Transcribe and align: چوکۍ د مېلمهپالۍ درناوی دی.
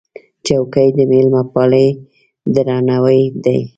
چوکۍ 0.45 0.87
د 0.97 0.99
مېلمهپالۍ 1.11 1.87
درناوی 2.53 3.21
دی. 3.43 3.59